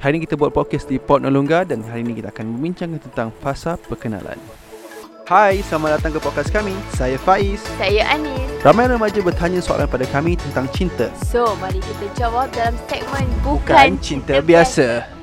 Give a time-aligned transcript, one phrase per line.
[0.00, 3.28] Hari ini kita buat podcast di Port Nolunga dan hari ini kita akan membincangkan tentang
[3.44, 4.40] fasa perkenalan.
[5.28, 6.72] Hai, selamat datang ke podcast kami.
[6.96, 7.60] Saya Faiz.
[7.76, 8.48] Saya Anis.
[8.64, 11.12] Ramai remaja bertanya soalan pada kami tentang cinta.
[11.20, 15.19] So, mari kita jawab dalam segmen Bukan, Bukan cinta biasa.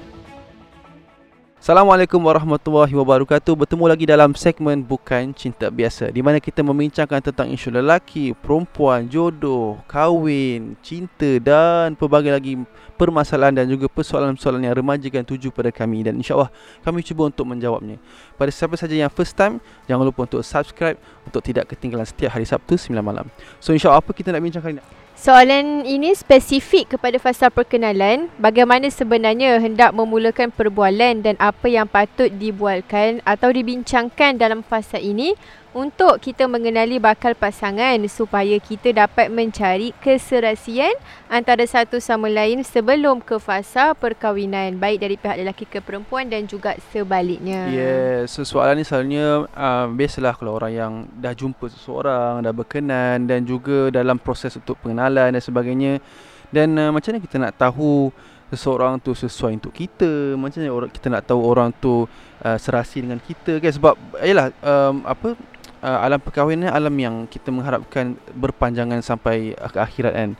[1.67, 3.51] Assalamualaikum warahmatullahi wabarakatuh.
[3.51, 9.03] Bertemu lagi dalam segmen Bukan Cinta Biasa di mana kita membincangkan tentang isu lelaki, perempuan,
[9.11, 12.55] jodoh, kahwin, cinta dan pelbagai lagi
[12.95, 16.47] permasalahan dan juga persoalan-persoalan yang remaja kan tuju pada kami dan insyaAllah
[16.87, 17.99] kami cuba untuk menjawabnya.
[18.39, 19.59] Pada siapa saja yang first time,
[19.91, 20.95] jangan lupa untuk subscribe
[21.27, 23.27] untuk tidak ketinggalan setiap hari Sabtu 9 malam.
[23.59, 25.06] So insyaAllah apa kita nak bincangkan ini?
[25.17, 28.29] Soalan ini spesifik kepada fasa perkenalan.
[28.37, 35.33] Bagaimana sebenarnya hendak memulakan perbualan dan apa yang patut dibualkan atau dibincangkan dalam fasa ini
[35.77, 40.89] untuk kita mengenali bakal pasangan supaya kita dapat mencari keserasian
[41.29, 46.49] antara satu sama lain sebelum ke fasa perkahwinan baik dari pihak lelaki ke perempuan dan
[46.49, 47.69] juga sebaliknya.
[47.69, 53.29] Yes, so soalan ni selalunya uh, biasalah kalau orang yang dah jumpa seseorang, dah berkenan
[53.29, 56.01] dan juga dalam proses untuk pengenalan dan sebagainya.
[56.49, 58.09] Dan uh, macam mana kita nak tahu
[58.49, 60.33] seseorang tu sesuai untuk kita?
[60.39, 62.07] Macam mana orang kita nak tahu orang tu
[62.41, 63.93] uh, serasi dengan kita kan sebab
[64.23, 65.35] yalah um, apa
[65.81, 70.31] uh, alam perkahwinan alam yang kita mengharapkan berpanjangan sampai ke akhirat kan.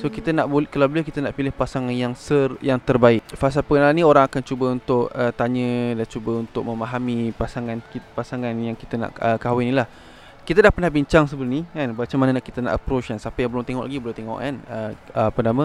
[0.00, 3.20] So kita nak boleh kalau boleh kita nak pilih pasangan yang ser yang terbaik.
[3.36, 7.76] Fasa pengenalan ni orang akan cuba untuk uh, tanya dan cuba untuk memahami pasangan
[8.16, 9.84] pasangan yang kita nak uh, kahwin ni lah.
[10.40, 13.20] Kita dah pernah bincang sebelum ni kan macam mana nak kita nak approach kan.
[13.20, 15.64] Siapa yang belum tengok lagi boleh tengok kan uh, uh, apa nama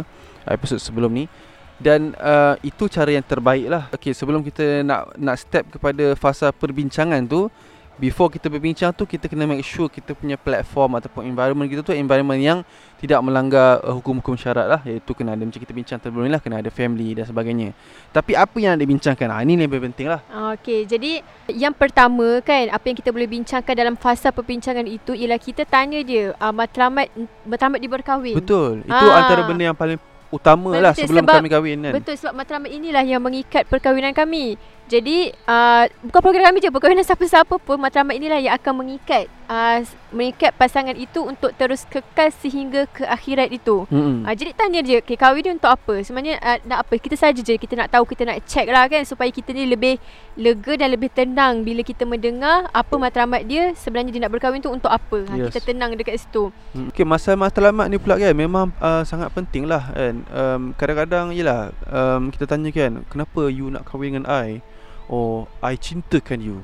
[0.52, 1.32] episod sebelum ni.
[1.80, 3.88] Dan uh, itu cara yang terbaik lah.
[3.96, 7.48] Okay sebelum kita nak nak step kepada fasa perbincangan tu
[7.98, 11.92] before kita berbincang tu kita kena make sure kita punya platform ataupun environment kita tu
[11.92, 12.60] environment yang
[12.96, 16.38] tidak melanggar uh, hukum-hukum syarat lah iaitu kena ada macam kita bincang sebelum ni lah
[16.38, 17.72] kena ada family dan sebagainya
[18.10, 20.20] tapi apa yang nak dibincangkan ah ini lebih penting lah
[20.54, 25.38] Okey, jadi yang pertama kan apa yang kita boleh bincangkan dalam fasa perbincangan itu ialah
[25.38, 27.08] kita tanya dia uh, matlamat
[27.44, 28.36] matlamat dia berkahwin.
[28.36, 29.24] betul itu Ah.
[29.24, 29.96] antara benda yang paling
[30.28, 34.12] utama lah Betul, sebelum sebab- kami kahwin kan Betul sebab matlamat inilah yang mengikat perkahwinan
[34.12, 34.60] kami.
[34.86, 39.82] Jadi uh, bukan perkahwinan kami je, perkahwinan siapa-siapa pun matlamat inilah yang akan mengikat uh,
[40.14, 43.90] mengikat pasangan itu untuk terus kekal sehingga ke akhirat itu.
[43.90, 44.30] Mm-mm.
[44.30, 46.06] Uh, jadi tanya dia, okay, kahwin ni untuk apa?
[46.06, 47.02] Sebenarnya uh, nak apa?
[47.02, 49.98] Kita saja je kita nak tahu, kita nak check lah kan supaya kita ni lebih
[50.38, 54.70] lega dan lebih tenang bila kita mendengar apa matlamat dia sebenarnya dia nak berkahwin tu
[54.70, 55.26] untuk apa.
[55.26, 55.52] Ha, Yes.
[55.52, 56.54] Kita tenang dekat situ.
[56.78, 56.94] Mm.
[56.94, 60.16] Okay, masalah matlamat ni pula kan memang uh, sangat penting lah kan.
[60.30, 64.62] Um, kadang-kadang yelah um, kita tanya kan kenapa you nak kahwin dengan I?
[65.06, 66.58] Oh, I cintakan you.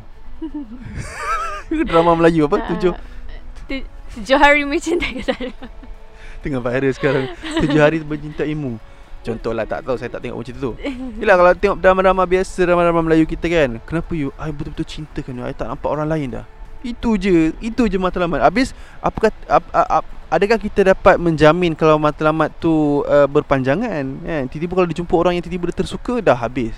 [1.85, 2.57] Drama Melayu apa?
[2.74, 2.94] Tujuh
[3.69, 5.56] Tu- Tujuh hari mencintai saya.
[6.44, 7.31] tengah viral sekarang.
[7.63, 8.75] Tujuh hari mencintaimu.
[9.22, 10.72] Contohlah tak tahu saya tak tengok macam tu.
[11.22, 15.46] Yelah kalau tengok drama-drama biasa drama-drama Melayu kita kan, kenapa you I betul-betul cintakan you?
[15.46, 16.46] I tak nampak orang lain dah.
[16.81, 18.41] Itu je, itu je matlamat.
[18.41, 24.03] Habis apa kata ap, ap, ap, adakah kita dapat menjamin kalau matlamat tu uh, berpanjangan
[24.25, 24.44] kan?
[24.50, 26.73] Tiba-tiba kalau dijumpa orang yang tiba-tiba dia tersuka dah habis.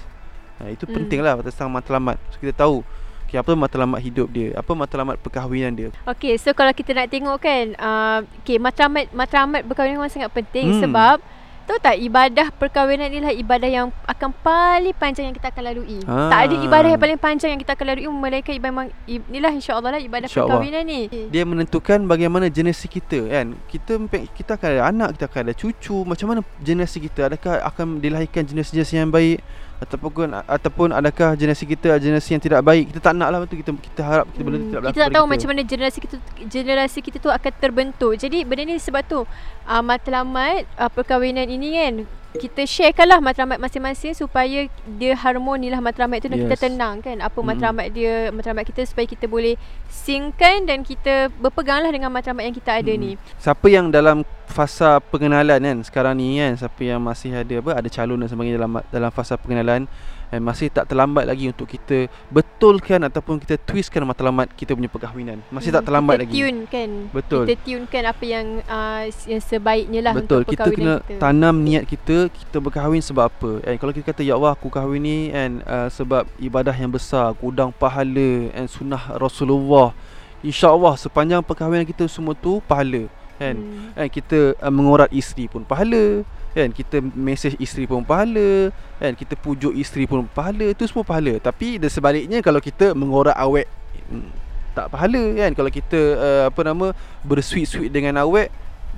[0.63, 0.95] Ha, itu Hmm.
[0.95, 2.15] penting lah tentang matlamat.
[2.31, 2.87] So, kita tahu
[3.27, 5.89] okay, apa matlamat hidup dia, apa matlamat perkahwinan dia.
[6.07, 10.71] Okay, so kalau kita nak tengok kan, uh, okay, matlamat matlamat perkahwinan memang sangat penting
[10.71, 10.81] Hmm.
[10.81, 11.17] sebab
[11.63, 16.03] tahu tak ibadah perkahwinan inilah ibadah yang akan paling panjang yang kita akan lalui.
[16.03, 16.27] Ah.
[16.27, 20.01] Tak ada ibadah yang paling panjang yang kita akan lalui melainkan ibadah inilah insya-Allah lah
[20.03, 20.59] ibadah InsyaAllah.
[20.59, 21.01] perkahwinan ni.
[21.31, 23.55] Dia menentukan bagaimana generasi kita kan.
[23.71, 23.95] Kita
[24.35, 25.97] kita akan ada anak, kita akan ada cucu.
[26.03, 27.31] Macam mana generasi kita?
[27.31, 29.39] Adakah akan dilahirkan generasi-generasi yang baik
[29.81, 32.93] ataupun ataupun adakah generasi kita generasi yang tidak baik?
[32.93, 34.93] Kita tak nak lah betul kita kita harap kita benda Hmm, tidak berlaku.
[34.93, 36.15] kita tak tahu macam mana generasi kita
[36.47, 38.13] generasi kita tu akan terbentuk.
[38.15, 39.19] Jadi benda ni sebab tu
[39.67, 41.93] uh, matlamat uh, perkahwinan ini kan
[42.33, 44.65] kita sharekanlah matlamat masing-masing supaya
[44.97, 46.45] dia harmoni lah matlamat itu dan Yes.
[46.49, 47.45] kita tenang kan apa Mm.
[47.45, 49.53] matlamat dia matlamat kita supaya kita boleh
[49.87, 52.99] synckan dan kita berpeganglah dengan matlamat yang kita ada Mm.
[52.99, 53.11] ni.
[53.37, 57.89] Siapa yang dalam fasa pengenalan kan sekarang ni kan siapa yang masih ada apa ada
[57.89, 59.85] calon dan sebagainya dalam dalam fasa pengenalan
[60.33, 65.45] dan masih tak terlambat lagi untuk kita betulkan ataupun kita twistkan matlamat kita punya perkahwinan.
[65.53, 66.37] Masih tak Mm, terlambat kita lagi.
[66.41, 66.89] Tune kan.
[67.13, 67.43] Betul.
[67.45, 71.21] Kita tunekan apa yang uh, yang sebaiknya lah Betul, untuk kita kena kita.
[71.21, 73.51] tanam niat kita kita berkahwin sebab apa?
[73.69, 77.29] And kalau kita kata ya Allah aku kahwin ni and uh, sebab ibadah yang besar,
[77.37, 79.93] gudang pahala and sunnah Rasulullah.
[80.41, 83.05] InsyaAllah sepanjang perkahwinan kita semua tu pahala
[83.37, 83.55] kan.
[83.57, 83.93] Hmm.
[83.97, 86.21] Kan kita uh, mengorat isteri pun pahala
[86.53, 86.69] kan?
[86.69, 88.69] Kita mesej isteri pun pahala
[89.01, 89.11] kan?
[89.17, 91.37] Kita pujuk isteri pun pahala itu semua pahala.
[91.41, 93.65] Tapi dan sebaliknya kalau kita mengorat awet
[94.09, 94.29] hmm,
[94.73, 95.51] tak pahala kan?
[95.53, 96.91] Kalau kita uh, apa nama
[97.25, 98.53] bersuit-suit dengan awet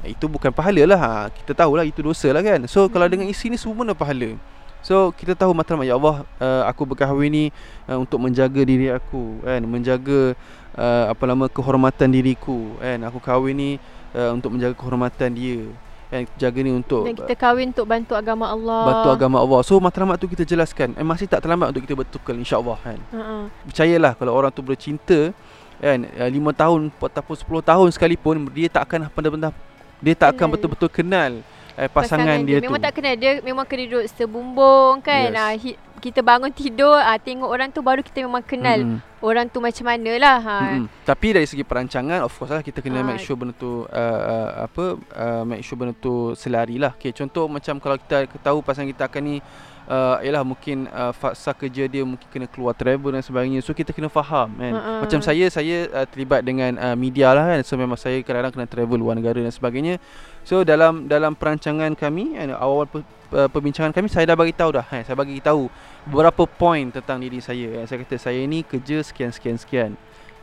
[0.05, 0.99] itu bukan pahala lah.
[0.99, 2.67] Ha, kita tahulah itu dosa lah kan?
[2.69, 4.37] So kalau dengan isteri ni semua benda pahala.
[4.85, 7.45] So kita tahu matlamat ya Allah uh, aku berkahwin ni
[7.89, 9.65] uh, untuk menjaga diri aku kan?
[9.65, 10.37] Menjaga
[10.77, 13.01] uh, apa nama kehormatan diriku kan?
[13.09, 13.71] Aku kahwin ni
[14.15, 15.59] uh, untuk menjaga kehormatan dia
[16.05, 18.81] kan jaga ni untuk Dan kita kahwin untuk bantu agama Allah.
[18.87, 19.59] bantu agama Allah.
[19.65, 22.99] So matlamat tu kita jelaskan eh, masih tak terlambat untuk kita betulkan insya-Allah kan.
[23.11, 23.37] Ha-ha.
[23.67, 25.33] Percayalah kalau orang tu bercinta
[25.75, 29.51] kan 5 tahun ataupun 10 tahun sekalipun dia tak akan benar-benar
[29.99, 31.41] dia tak akan betul-betul kenal
[31.75, 32.69] eh, pasangan, dia, tu.
[32.69, 35.33] Memang tak kenal dia memang kena duduk sebumbung kan.
[35.33, 35.41] Yes.
[35.41, 38.99] Ah, hi- kita bangun tidur ah, tengok orang tu baru kita memang kenal Mm-mm.
[39.25, 40.37] Orang tu macam mana lah.
[40.37, 40.57] Ha.
[41.01, 43.07] Tapi dari segi perancangan of course lah kita kena Ah.
[43.09, 46.93] make sure benda tu uh, uh, apa uh, make sure benda tu selari lah.
[46.93, 49.35] Okay, contoh macam kalau kita tahu pasangan kita akan ni
[49.89, 53.61] uh, ialah mungkin uh, fasa kerja dia mungkin kena keluar travel dan sebagainya.
[53.65, 54.73] So kita kena faham kan.
[54.77, 54.93] Ha-ha.
[55.05, 57.61] Macam saya saya uh, terlibat dengan uh, media lah kan.
[57.65, 59.97] So memang saya kadang-kadang kena travel luar negara dan sebagainya.
[60.45, 63.01] So dalam dalam perancangan kami kan, awal pe,
[63.33, 64.85] uh, perbincangan kami saya dah bagi tahu dah.
[64.85, 65.01] Kan?
[65.01, 65.69] Saya bagi tahu
[66.05, 67.81] beberapa point tentang diri saya.
[67.81, 67.85] Kan?
[67.89, 69.91] Saya kata saya ni kerja sekian sekian sekian.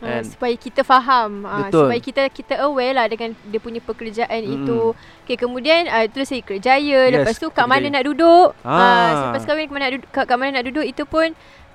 [0.02, 1.86] And- supaya kita faham ha, Betul.
[1.86, 4.66] supaya kita kita aware lah dengan dia punya pekerjaan Mm-mm.
[4.66, 4.80] itu.
[5.22, 7.94] Okey kemudian uh, tulis saya kerjaya Yes, lepas tu kat mana kerjaya.
[7.94, 8.48] nak duduk.
[8.66, 8.74] Ah.
[8.74, 9.10] Ah.
[9.14, 11.28] selepas kahwin kat mana nak duduk kat, kat mana nak duduk itu pun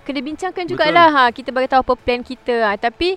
[0.04, 0.76] kena bincangkan Betul.
[0.76, 3.16] jugalah ha kita bagi tahu apa plan kita ha, tapi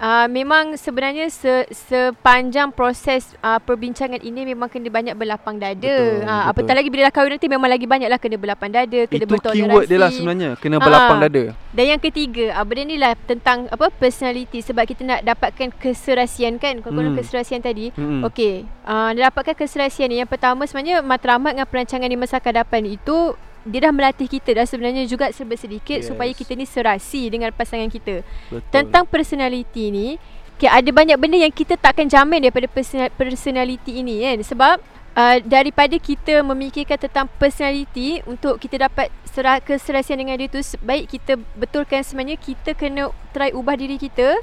[0.00, 5.76] Uh, memang sebenarnya se, sepanjang proses uh, perbincangan ini memang kena banyak berlapang dada.
[5.76, 6.48] Betul, Uh, betul.
[6.56, 9.60] apatah lagi bila dah kahwin nanti memang lagi banyaklah kena berlapang dada, kena Itu bertoleransi.
[9.60, 10.50] keyword dia lah sebenarnya.
[10.56, 11.52] Kena berlapang dada.
[11.76, 16.56] Dan yang ketiga, uh, benda ni lah tentang apa personality sebab kita nak dapatkan keserasian
[16.56, 16.80] kan.
[16.80, 17.20] Kalau Hmm.
[17.20, 17.92] keserasian tadi.
[17.92, 18.24] Hmm.
[18.24, 23.36] Okey, uh, dapatkan keserasian ni yang pertama sebenarnya matlamat dengan perancangan di masa datang itu
[23.62, 26.08] dia dah melatih kita dah sebenarnya juga serba sedikit Yes.
[26.08, 28.24] supaya kita ni serasi dengan pasangan kita.
[28.48, 28.68] Betul.
[28.72, 30.08] Tentang personality ni,
[30.56, 34.38] okay, ada banyak benda yang kita takkan jamin daripada personal, personality ini kan.
[34.40, 34.76] Sebab
[35.12, 41.06] uh, daripada kita memikirkan tentang personality untuk kita dapat serah, keserasian dengan dia tu baik
[41.10, 44.40] kita betulkan sebenarnya kita kena try ubah diri kita.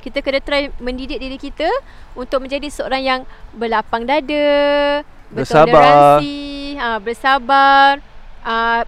[0.00, 1.68] Kita kena try mendidik diri kita
[2.16, 3.20] untuk menjadi seorang yang
[3.52, 6.24] berlapang dada, Bersabar.
[6.80, 8.00] ha, bersabar,
[8.44, 8.82] uh,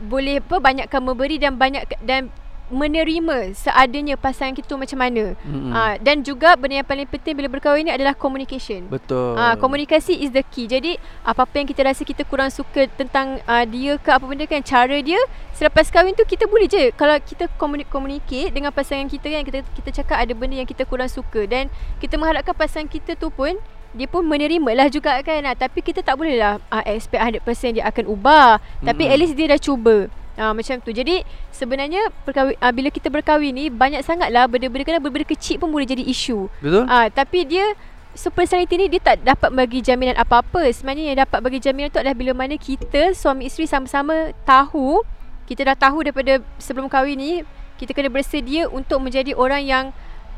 [0.00, 2.32] boleh apa banyakkan memberi dan banyak dan
[2.72, 5.36] menerima seadanya pasangan kita macam mana.
[5.44, 5.68] Hmm.
[5.68, 8.88] Ah dan juga benda yang paling penting bila berkahwin ni adalah communication.
[8.88, 9.36] Betul.
[9.36, 10.64] Ah komunikasi is the key.
[10.64, 10.96] Jadi
[11.28, 14.96] apa-apa yang kita rasa kita kurang suka tentang uh, dia ke apa benda kan cara
[15.04, 15.20] dia
[15.52, 19.60] selepas kahwin tu kita boleh je kalau kita communicate, communicate dengan pasangan kita kan kita
[19.76, 21.68] kita cakap ada benda yang kita kurang suka dan
[22.00, 23.60] kita mengharapkan pasangan kita tu pun
[23.94, 27.78] dia pun menerima lah juga kan ah, tapi kita tak boleh lah uh, expect 100%
[27.78, 29.14] dia akan ubah tapi Mm-mm.
[29.14, 30.90] at least dia dah cuba Ah macam tu.
[30.90, 31.22] Jadi
[31.54, 35.86] sebenarnya perkahwin, ah, bila kita berkahwin ni banyak sangatlah benda-benda kadang benda-benda kecil pun boleh
[35.86, 36.50] jadi isu.
[36.58, 36.90] Betul?
[36.90, 37.78] Ah tapi dia
[38.18, 40.66] so personality ni dia tak dapat bagi jaminan apa-apa.
[40.74, 45.06] Sebenarnya yang dapat bagi jaminan tu adalah bila mana kita suami isteri sama-sama tahu
[45.44, 47.32] kita dah tahu daripada sebelum kahwin ni
[47.76, 49.84] kita kena bersedia untuk menjadi orang yang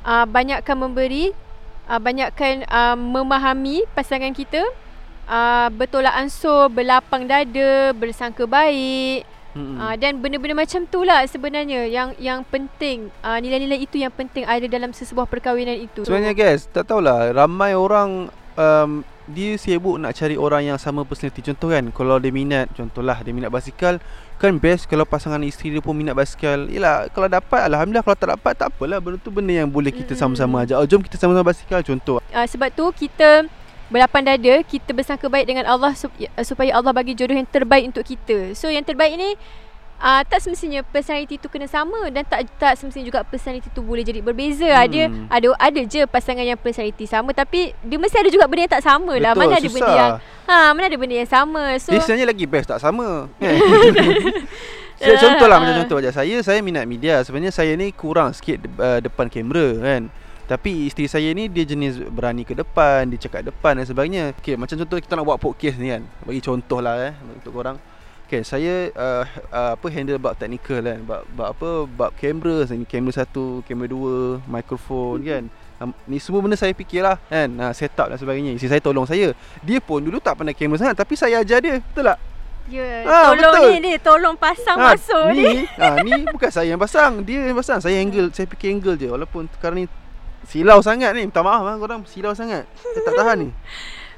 [0.02, 1.30] uh, banyakkan memberi,
[1.88, 4.62] uh, banyakkan uh, memahami pasangan kita,
[5.30, 9.26] uh, bertolak ansur, berlapang dada, bersangka baik.
[9.56, 14.44] Uh, dan benda-benda macam tu lah sebenarnya yang yang penting uh, nilai-nilai itu yang penting
[14.44, 16.04] ada dalam sesebuah perkahwinan itu.
[16.04, 21.42] Sebenarnya guys, tak tahulah ramai orang um, dia sibuk nak cari orang yang sama personality.
[21.42, 23.98] Contoh kan, kalau dia minat, contohlah dia minat basikal,
[24.38, 26.66] kan best kalau pasangan isteri dia pun minat basikal.
[26.70, 28.98] Yalah, kalau dapat alhamdulillah, kalau tak dapat tak apalah.
[29.02, 30.76] Benda tu benda yang boleh kita sama-sama ajak.
[30.78, 32.18] Oh, jom kita sama-sama basikal contoh.
[32.22, 33.50] uh, sebab tu kita
[33.86, 38.06] berlapang dada, kita bersangka baik dengan Allah uh, supaya Allah bagi jodoh yang terbaik untuk
[38.06, 38.54] kita.
[38.54, 39.34] So yang terbaik ni
[40.00, 44.04] uh, tak semestinya personality tu kena sama dan tak tak semestinya juga personality tu boleh
[44.04, 44.68] jadi berbeza.
[44.68, 44.84] Hmm.
[44.84, 48.74] Ada ada ada je pasangan yang personality sama tapi dia mesti ada juga benda yang
[48.76, 49.32] tak sama lah.
[49.32, 49.96] Mana ada benda susah.
[49.96, 50.12] yang
[50.48, 51.62] ha mana ada benda yang sama.
[51.80, 53.30] So Dia sebenarnya lagi best tak sama.
[53.40, 53.54] Kan?
[54.96, 57.20] Saya contoh lah macam contoh macam saya saya minat media.
[57.20, 60.08] Sebenarnya saya ni kurang sikit uh, depan kamera kan.
[60.46, 64.32] Tapi isteri saya ni dia jenis berani ke depan, dia cakap depan dan sebagainya.
[64.40, 66.06] Okey, macam contoh kita nak buat podcast ni kan.
[66.24, 67.76] Bagi contoh lah eh untuk korang.
[68.26, 69.22] Okey, saya uh,
[69.54, 70.98] uh, apa handle bab technical kan.
[71.06, 75.44] Bab, bab apa bab kamera, ni kamera satu, kamera dua, mikrofon kan.
[75.78, 77.46] Um, ni semua benda saya fikirlah kan.
[77.54, 78.58] Uh, setup dan sebagainya.
[78.58, 79.30] Isteri saya tolong saya.
[79.62, 81.78] Dia pun dulu tak pandai kamera sangat tapi saya ajar dia.
[81.78, 82.18] Betul tak?
[82.66, 83.70] ya Ah, tolong betul.
[83.70, 85.38] ni ni tolong pasang Ah, masuk ni.
[85.38, 85.54] ni.
[85.78, 87.78] Ha, ni bukan saya yang pasang, dia yang pasang.
[87.78, 89.88] Saya angle, saya fikir angle je walaupun sekarang ni
[90.50, 91.30] silau sangat ni.
[91.30, 92.66] Minta maaf ah korang silau sangat.
[92.74, 93.48] Saya tak tahan ni.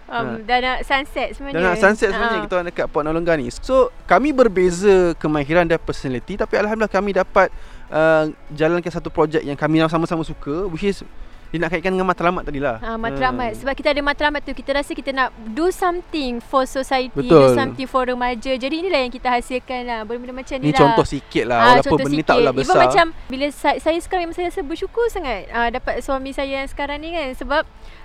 [0.08, 1.54] Um, dah nak sunset sebenarnya.
[1.54, 2.44] Dan nak sunset sebenarnya Ah.
[2.44, 3.52] kita orang dekat Port Nolengga ni.
[3.52, 3.74] So,
[4.04, 7.52] kami berbeza kemahiran dan personality tapi alhamdulillah kami dapat
[7.86, 11.04] uh, jalankan satu projek yang kami sama-sama suka which is
[11.48, 12.76] dia nak kaitkan dengan matlamat tadi lah.
[12.76, 13.52] Ha, matlamat.
[13.52, 13.58] Hmm.
[13.58, 17.40] Sebab kita ada matlamat tu, kita rasa kita nak do something for society, Betul.
[17.40, 18.52] do something for remaja.
[18.52, 20.04] Jadi inilah yang kita hasilkan lah.
[20.04, 20.80] Benda-benda macam ni Ni lah.
[20.84, 22.28] contoh sikit lah Ah, Walaupun contoh benda ni sikit.
[22.28, 25.94] taklah Even besar macam bila saya, saya sekarang memang saya rasa bersyukur sangat uh, dapat
[26.00, 27.62] suami saya yang sekarang ni kan sebab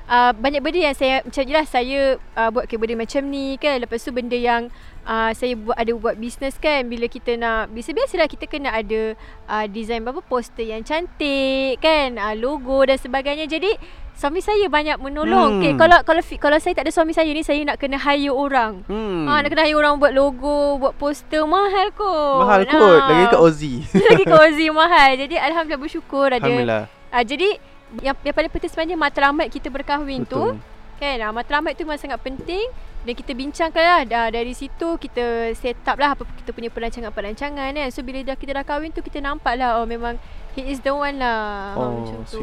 [0.09, 3.79] uh, banyak benda yang saya macam jelas saya uh, buat ke benda macam ni kan
[3.79, 4.67] lepas tu benda yang
[5.07, 9.15] uh, saya buat ada buat bisnes kan bila kita nak biasa-biasalah kita kena ada
[9.47, 13.75] uh, design apa poster yang cantik kan uh, logo dan sebagainya jadi
[14.13, 15.57] suami saya banyak menolong.
[15.57, 15.61] Hmm.
[15.61, 18.85] Okay, kalau kalau kalau saya tak ada suami saya ni saya nak kena hire orang.
[18.85, 19.25] hmm.
[19.25, 22.45] Ah, nak kena hire orang buat logo, buat poster mahal kot.
[22.45, 23.09] Mahal kot Ah.
[23.09, 23.73] Lagi kat Ozi
[24.13, 25.17] lagi cozy mahal.
[25.17, 26.39] Jadi alhamdulillah bersyukur ada.
[26.39, 27.61] Alhamdulillah Uh, jadi
[28.01, 30.57] yang yang paling penting sebenarnya matlamat kita berkahwin Betul.
[30.57, 30.73] Tu
[31.03, 31.17] kan.
[31.19, 32.65] Uh, matlamat tu memang sangat penting.
[33.03, 37.75] Dan kita bincangkan lah dah, dari situ kita set up lah apa kita punya perancangan-perancangan
[37.75, 37.91] kan.
[37.91, 40.15] So bila dah kita dah kahwin tu kita nampak lah oh memang
[40.55, 41.75] he is the one lah.
[41.75, 42.39] Oh, macam tu.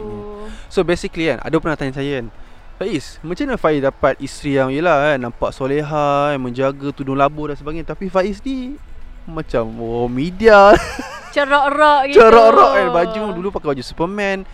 [0.69, 2.29] So basically kan Ada pernah tanya saya kan?
[2.77, 5.19] Faiz Macam mana Faiz dapat isteri yang Yelah kan?
[5.21, 7.97] Nampak soleha yang Menjaga tudung labu dan sebagainya.
[7.97, 8.77] Tapi Faiz ni
[9.25, 10.77] Macam Oh media.
[11.35, 12.21] Cerak-rak gitu.
[12.21, 12.87] Cerak-rak kan?
[12.93, 14.45] Baju dulu pakai baju Superman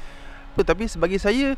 [0.62, 1.56] Tapi sebagai saya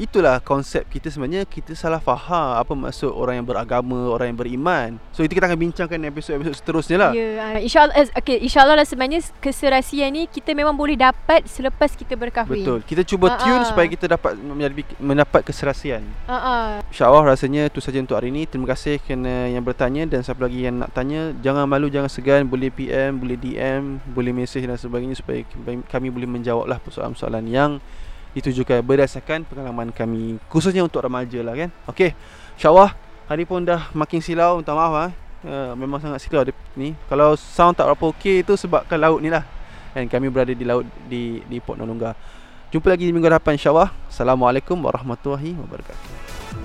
[0.00, 4.96] Itulah konsep kita sebenarnya Kita salah faham Apa maksud orang yang beragama Orang yang beriman.
[5.12, 7.10] So itu kita akan bincangkan Episod-episod seterusnya lah.
[7.12, 12.16] Ya, insyaAllah eh, okay, insyaAllah lah sebenarnya keserasian ni kita memang boleh dapat selepas kita
[12.16, 12.64] berkahwin.
[12.64, 12.78] Betul.
[12.88, 13.68] Kita cuba Ah, tune ah.
[13.68, 16.00] Supaya kita dapat menjadi, Mendapat keserasian.
[16.24, 16.80] Uh-uh.
[16.88, 20.64] InsyaAllah rasanya itu saja untuk hari ini Terima kasih kerana yang bertanya Dan siapa lagi
[20.64, 21.36] yang nak tanya.
[21.44, 22.48] Jangan malu, jangan segan.
[22.48, 25.44] Boleh PM, boleh DM Boleh mesej dan sebagainya Supaya
[25.92, 27.84] kami boleh menjawab lah Persoalan-persoalan yang
[28.30, 31.70] Ditujukan berdasarkan pengalaman kami Khususnya untuk remaja lah kan?
[31.90, 32.14] Okey
[32.54, 32.94] InsyaAllah
[33.26, 35.10] Hari pun dah makin silau Minta maaf lah
[35.46, 36.94] uh, Memang sangat silau dia ni.
[37.10, 39.42] Kalau sound tak berapa okey tu Sebabkan laut ni lah.
[39.90, 42.14] Dan kami berada di laut Di, di Port Nonungga
[42.70, 43.90] Jumpa lagi minggu hadapan insyaAllah.
[44.06, 46.59] Assalamualaikum warahmatullahi wabarakatuh